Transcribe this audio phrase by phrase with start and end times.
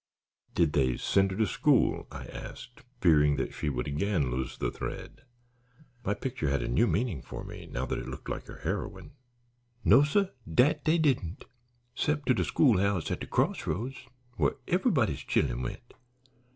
[0.55, 5.21] "Did they send her to school?" I asked, fearing she would again lose the thread.
[6.03, 9.11] My picture had a new meaning for me now that it looked like her heroine.
[9.85, 11.45] "No, suh, dat dey didn't,
[11.93, 14.07] 'cept to de schoolhouse at de cross roads
[14.39, 15.93] whar everybody's chillen went.